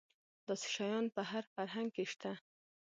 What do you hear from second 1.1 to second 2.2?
په هر فرهنګ کې